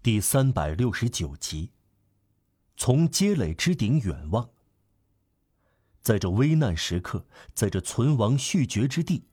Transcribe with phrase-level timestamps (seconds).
[0.00, 1.70] 第三百六十九集。
[2.76, 4.48] 从街垒之顶远望，
[6.00, 9.24] 在这危难时刻，在这存亡续绝之地，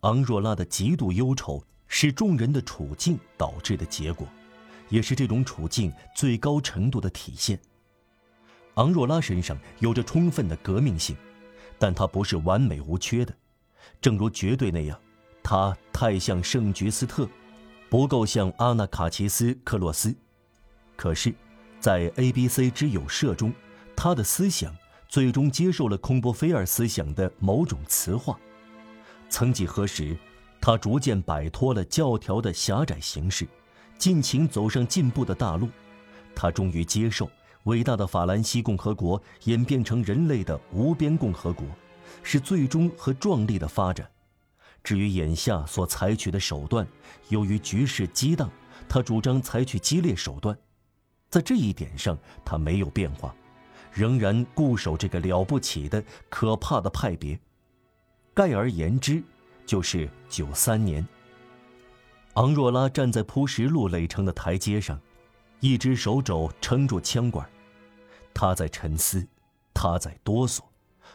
[0.00, 4.26] 昂若拉的极度忧愁是众人的处境导致的结果，
[4.88, 7.60] 也是这种处境最高程度的体现。
[8.76, 11.14] 昂若拉身上有着充分的革命性，
[11.78, 13.36] 但他不是完美无缺的，
[14.00, 14.98] 正如绝对那样，
[15.42, 17.28] 他太像圣菊斯特。
[17.94, 20.12] 不够像阿纳卡奇斯克洛斯，
[20.96, 21.32] 可是，
[21.78, 23.52] 在 A B C 之友社中，
[23.94, 24.74] 他的思想
[25.08, 28.36] 最终接受了空波菲尔思想的某种磁化。
[29.28, 30.16] 曾几何时，
[30.60, 33.46] 他逐渐摆脱了教条的狭窄形式，
[33.96, 35.68] 尽情走上进步的大路。
[36.34, 37.30] 他终于接受
[37.62, 41.64] 伟大的法兰西共和国演变成人类的无边共和国，
[42.24, 44.04] 是最终和壮丽的发展。
[44.84, 46.86] 至于眼下所采取的手段，
[47.30, 48.50] 由于局势激荡，
[48.86, 50.56] 他主张采取激烈手段。
[51.30, 53.34] 在这一点上，他没有变化，
[53.90, 57.40] 仍然固守这个了不起的、可怕的派别。
[58.34, 59.22] 概而言之，
[59.64, 61.04] 就是九三年。
[62.34, 65.00] 昂若拉站在铺石路垒成的台阶上，
[65.60, 67.48] 一只手肘撑住枪管，
[68.34, 69.26] 他在沉思，
[69.72, 70.60] 他在哆嗦，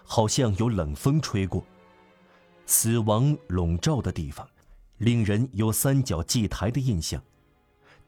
[0.03, 1.63] 好像有冷风吹过。
[2.71, 4.47] 死亡笼罩的地方，
[4.99, 7.19] 令人有三角祭台的印象。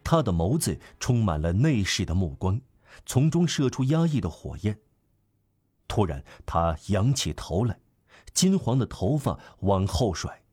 [0.03, 2.61] 他的眸子充满了内视的目光，
[3.03, 4.79] 从中射出压抑的火焰。
[5.87, 7.79] 突然，他仰起头来，
[8.35, 10.43] 金黄的头发往后甩，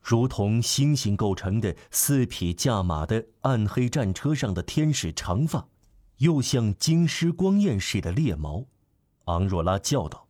[0.00, 5.68] 如同星星构成的四匹驾马的暗黑战车上的天使长发，
[6.16, 8.64] 又像金狮光焰似的猎毛。
[9.26, 10.28] 昂若拉叫道：“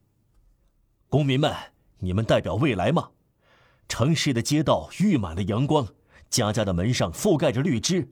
[1.08, 1.54] 公民们，
[2.00, 3.10] 你们代表未来吗？”
[3.90, 5.86] 城市的街道溢满了阳光，
[6.30, 8.08] 家家的门上覆盖着绿枝，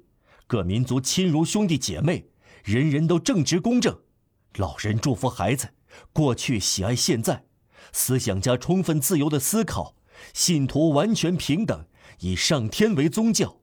[0.48, 2.26] 各民族亲如兄弟姐妹，
[2.64, 3.96] 人人都正直公正。
[4.56, 5.68] 老人祝福孩子，
[6.12, 7.44] 过去喜爱现在，
[7.92, 9.94] 思想家充分自由的思考，
[10.34, 11.86] 信徒完全平等，
[12.18, 13.60] 以上天为宗教，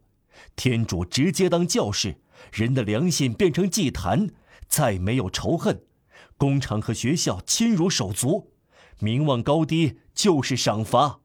[0.55, 2.21] 天主直接当教士，
[2.53, 4.29] 人的良心变成祭坛，
[4.69, 5.83] 再没有仇恨，
[6.37, 8.53] 工厂和学校亲如手足，
[8.99, 11.19] 名望高低就是赏罚。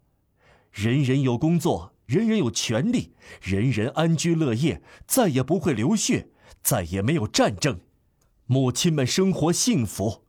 [0.73, 6.29] 人人有工作，人人有权利，人人安居乐业，再也不会流血，
[6.63, 7.81] 再也没有战争，
[8.47, 10.25] 母亲们生活幸福，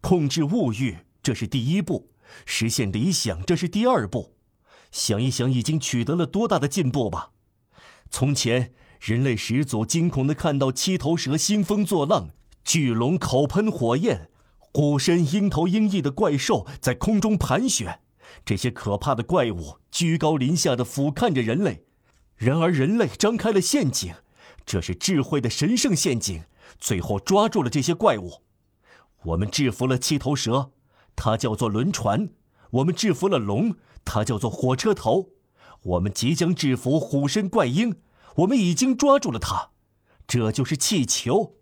[0.00, 2.08] 控制物欲，这是第一步；
[2.46, 4.34] 实现理想，这是第二步。
[4.90, 7.32] 想一想，已经取得了多大的进步吧？
[8.10, 12.30] 从前，人类始祖惊恐地看到七头蛇兴风作浪，
[12.64, 14.30] 巨龙口喷火焰，
[14.72, 18.00] 虎身鹰头鹰翼的怪兽在空中盘旋。
[18.44, 21.84] 这些可怕的怪物居高临下的俯瞰着人类，
[22.36, 24.14] 然而人类张开了陷阱，
[24.64, 26.44] 这是智慧的神圣陷阱，
[26.78, 28.42] 最后抓住了这些怪物。
[29.24, 30.72] 我们制服了七头蛇，
[31.16, 32.28] 它叫做轮船；
[32.70, 35.30] 我们制服了龙，它叫做火车头；
[35.82, 37.96] 我们即将制服虎身怪鹰，
[38.36, 39.70] 我们已经抓住了它，
[40.26, 41.56] 这就是气球。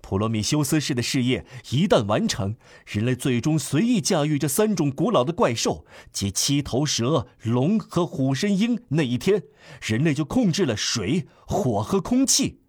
[0.00, 2.56] 普罗米修斯式的事业一旦完成，
[2.86, 8.82] 人类最终随意驾驭这三种古老的怪兽，即七头蛇、龙和虎身鹰。
[8.88, 9.44] 那一天，
[9.82, 12.60] 人类就控制了水、火和空气。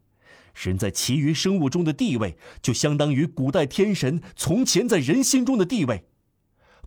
[0.53, 6.06] 人在其余生物中的地位，就相当于古代天神从前在人心中的地位。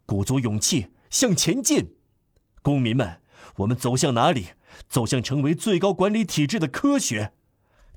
[0.07, 1.95] 鼓足勇气向前进，
[2.63, 3.21] 公民们，
[3.57, 4.47] 我们走向哪里？
[4.89, 7.33] 走向成为最高管理体制的科学。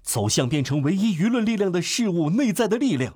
[0.02, 3.16] 走向变成唯一舆论力量的事物内在的力量，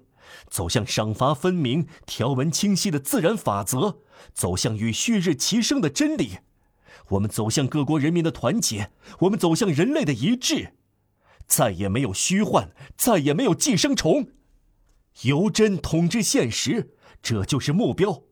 [0.50, 4.00] 走向赏罚分明、条文清晰的自然法则，
[4.34, 6.40] 走向与旭日齐升的真理。
[7.10, 10.74] 我们走向各国人民的团结，我们走向人类的一致。
[11.48, 14.30] 再也没有虚幻，再也没有寄生虫。
[15.22, 18.24] 由真统治现实，这就是目标。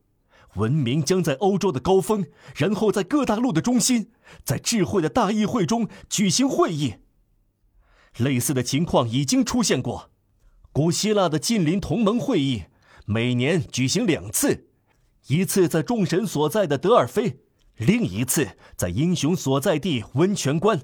[0.56, 2.26] 文明将在欧洲的高峰，
[2.56, 4.12] 然后在各大陆的中心，
[4.44, 6.96] 在智慧的大议会中举行会议。
[8.18, 10.10] 类似的情况已经出现过，
[10.72, 12.64] 古希腊的近邻同盟会议
[13.06, 14.68] 每年举行两次，
[15.28, 17.40] 一次在众神所在的德尔菲，
[17.78, 20.82] 另一次在英雄所在地温泉关。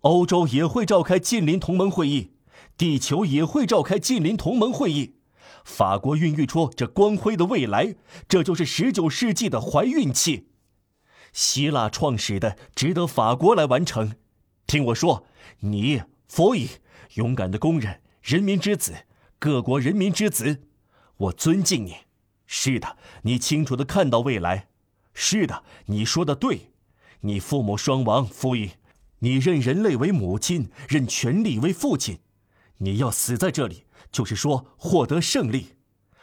[0.00, 2.32] 欧洲也会召开近邻同盟会议，
[2.76, 5.16] 地球也会召开近邻同盟会议。
[5.64, 7.94] 法国孕育出这光辉的未来，
[8.26, 10.48] 这就是十九世纪的怀孕期。
[11.32, 14.14] 希腊创始的，值得法国来完成。
[14.66, 15.26] 听我说，
[15.60, 16.02] 你。
[16.30, 16.68] 佛以
[17.14, 18.94] 勇敢的工人，人民之子，
[19.40, 20.62] 各国人民之子，
[21.16, 21.96] 我尊敬你。
[22.46, 24.68] 是的，你清楚的看到未来。
[25.12, 26.70] 是的，你说的对。
[27.22, 28.70] 你父母双亡，夫以，
[29.18, 32.20] 你认人类为母亲，认权力为父亲。
[32.78, 35.74] 你要死在这里，就是说获得胜利。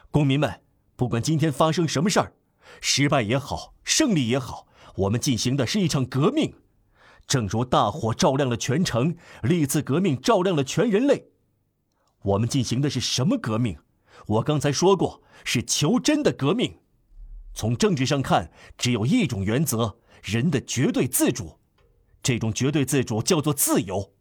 [0.10, 0.62] 公民们，
[0.96, 2.32] 不管今天发生什么事儿，
[2.80, 6.54] 失败也好，胜利也好，我们进行的是一场革命。
[7.28, 11.28] 正如大火照亮了全城，历次革命照亮了全人类。
[12.24, 13.78] 我们进行的是什么革命？
[14.26, 16.80] 我刚才说过，是求真的革命。
[17.54, 21.60] 从政治上看，只有一种原则：人的绝对自主。
[22.24, 24.14] 这种绝对自主叫做自由。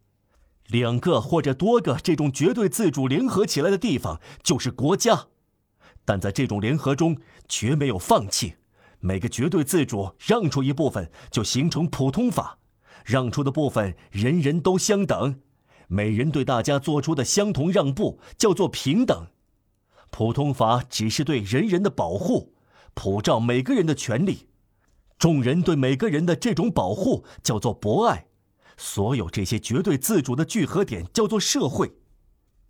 [0.66, 5.28] 两个或者多个这种绝对自主联合起来的地方就是国家。
[6.04, 7.16] 但在这种联合中，
[7.48, 8.56] 绝没有放弃。
[8.98, 12.58] 每个绝对自主让出一部分，就形成普通法。
[13.06, 15.40] 让出的部分，人人都相等，
[15.86, 19.28] 每人对大家做出的相同让步叫做平等。
[20.10, 22.52] 普通法只是对人人的保护，
[22.94, 24.48] 普照每个人的权利。
[25.20, 28.26] 众人对每个人的这种保护叫做博爱。
[28.76, 31.92] 所有这些绝对自主的聚合点叫做社会。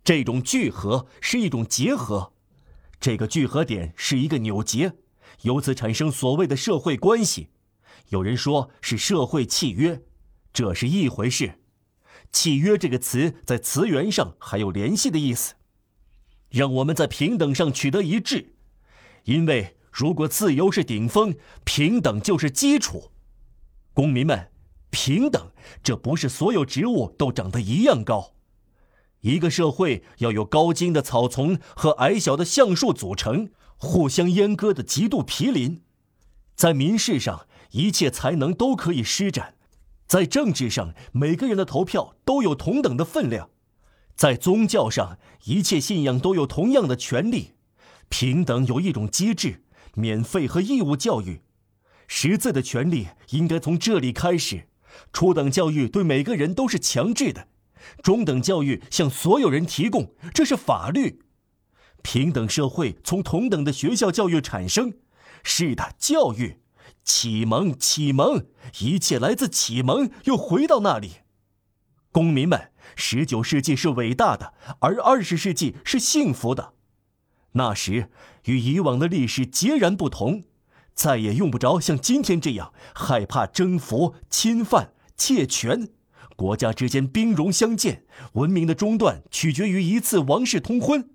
[0.03, 2.31] 这种聚合是一种结合，
[2.99, 4.93] 这个聚合点是一个扭结，
[5.41, 7.49] 由此产生所谓的社会关系。
[8.09, 10.03] 有人说是社会契约。
[10.57, 11.59] 这是一回事，
[12.31, 15.53] 契约这个词在词源上还有联系的意思，
[16.49, 18.55] 让我们在平等上取得一致。
[19.25, 23.11] 因为如果自由是顶峰，平等就是基础。
[23.93, 24.49] 公民们，
[24.89, 25.51] 平等，
[25.83, 28.33] 这不是所有植物都长得一样高。
[29.19, 35.83] 一个社会要有高茎的草丛和矮小的橡树组成，互相阉割的极度毗邻。
[36.55, 39.53] 在民事上，一切才能都可以施展。
[40.07, 43.49] 在政治上，每个人的投票都有同等的分量；
[44.15, 47.55] 在宗教上，一切信仰都有同样的权利。
[48.09, 49.63] 平等有一种机制：
[49.95, 51.41] 免费和义务教育。
[52.07, 54.69] 识字的权利应该从这里开始。
[55.11, 57.49] 初等教育对每个人都是强制的，
[58.01, 61.19] 中等教育向所有人提供，这是法律。
[62.01, 64.93] 平等社会从同等的学校教育产生。
[65.43, 66.61] 是的，教育。
[67.07, 68.47] 启蒙，启蒙，
[68.79, 71.21] 一切来自启蒙，又回到那里。
[72.11, 76.73] 公民们，十九世纪是伟大的，而二十世纪是幸福的。
[77.53, 78.11] 那时
[78.43, 80.43] 与以往的历史截然不同，
[80.93, 85.87] 再也用不着像今天这样害怕征服、侵犯、窃权。
[86.35, 88.03] 国家之间兵戎相见，
[88.33, 91.09] 文明的中断取决于一次王室通婚，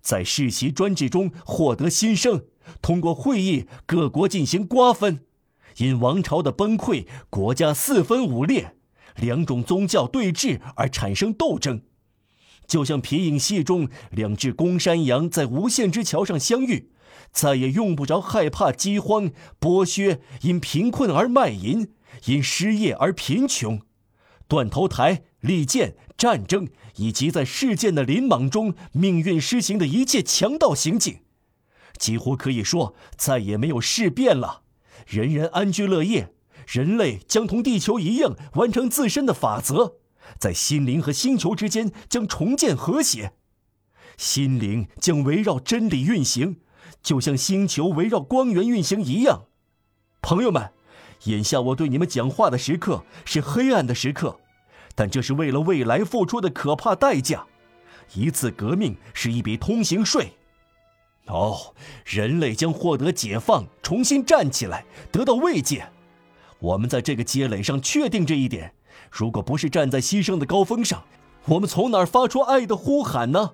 [0.00, 2.46] 在世袭专制中获得新生，
[2.80, 5.26] 通过会议各国进行瓜分。
[5.78, 8.74] 因王朝的崩溃，国家四分五裂，
[9.16, 11.82] 两种宗教对峙而产生斗争，
[12.66, 16.90] 就像皮影戏中两只公山羊在无限之桥上相遇，
[17.32, 19.30] 再也用不着害怕饥荒、
[19.60, 21.88] 剥削，因贫困而卖淫，
[22.26, 23.80] 因失业而贫穷，
[24.46, 31.18] 断头台、利剑、战争，以及在事件的林莽中命运施行的一切强盗行径，
[31.98, 34.63] 几乎可以说再也没有事变了。
[35.06, 36.32] 人人安居乐业，
[36.66, 39.96] 人类将同地球一样完成自身的法则，
[40.38, 43.32] 在心灵和星球之间将重建和谐，
[44.16, 46.60] 心灵将围绕真理运行，
[47.02, 49.44] 就像星球围绕光源运行一样。
[50.22, 50.70] 朋友们，
[51.24, 54.40] 眼下我对你们讲话的时刻是黑暗的时刻，
[54.94, 57.46] 但这是为了未来付出的可怕代价。
[58.14, 60.32] 一次革命是一笔通行税。
[61.26, 65.86] 哦，人类将获得解放，重新站起来，得到慰藉。
[66.58, 68.74] 我们在这个街垒上确定这一点。
[69.10, 71.04] 如果不是站在牺牲的高峰上，
[71.46, 73.52] 我们从哪儿发出爱的呼喊呢？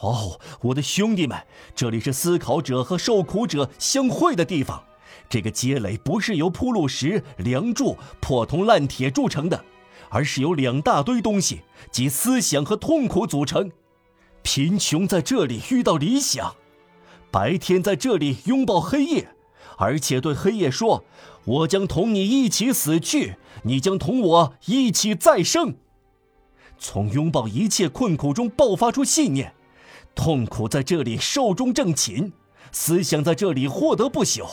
[0.00, 1.38] 哦，我的兄弟们，
[1.74, 4.82] 这里是思考者和受苦者相会的地方。
[5.28, 9.64] 这个街垒不是由铺路石、梁柱、破铜烂铁铸成的，
[10.08, 13.70] 而是由两大堆东西，即思想和痛苦组成。
[14.42, 16.54] 贫穷在这里遇到理想。
[17.30, 19.28] 白天在这里拥抱黑夜，
[19.78, 21.04] 而且对黑夜说
[21.44, 25.76] ：“我将同你一起死去，你将同我一起再生。”
[26.78, 29.54] 从拥抱一切困苦中爆发出信念，
[30.14, 32.32] 痛苦在这里寿终正寝，
[32.72, 34.46] 思想在这里获得不朽。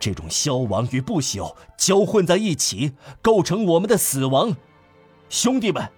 [0.00, 4.56] 这种消亡与不朽交混在一起，构成我们的死亡。
[5.28, 5.88] 兄弟们，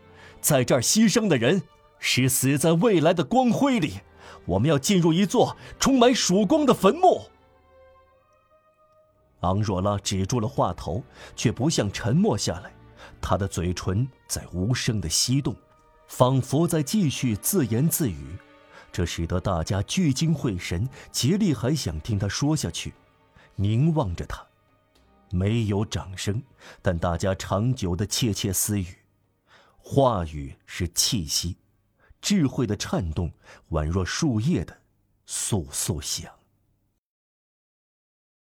[0.41, 1.63] 在这儿牺牲的人，
[1.99, 3.95] 是死在未来的光辉里。
[4.45, 7.23] 我们要进入一座充满曙光的坟墓。
[9.41, 11.03] 昂若拉止住了话头，
[11.37, 12.73] 却不像沉默下来，
[13.21, 15.55] 他的嘴唇在无声的翕动，
[16.09, 18.37] 仿佛在继续自言自语。
[18.91, 22.95] 这使得大家聚精会神，竭力还想听他说下去，
[23.55, 24.45] 凝望着他。
[25.31, 26.43] 没有掌声，
[26.81, 28.87] 但大家长久的窃窃私语。
[29.77, 31.57] 话语是气息。
[32.27, 33.33] 智慧的颤动，
[33.71, 34.77] 宛若树叶的
[35.29, 36.36] 簌簌响。